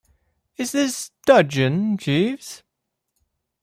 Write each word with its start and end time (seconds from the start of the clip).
Is 0.57 0.71
this 0.71 1.11
dudgeon, 1.27 1.95
Jeeves? 1.97 2.63